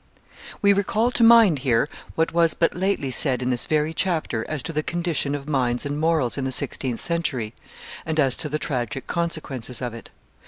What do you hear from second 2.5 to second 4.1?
but lately said in this very